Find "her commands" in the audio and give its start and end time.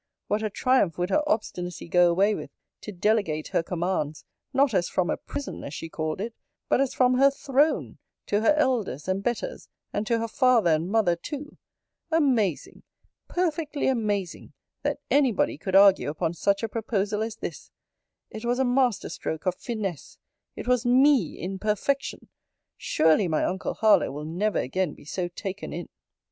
3.49-4.25